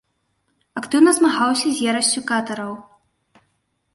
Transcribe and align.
Актыўна 0.79 1.11
змагаўся 1.17 1.67
з 1.75 1.91
ерассю 1.91 2.21
катараў. 2.31 2.71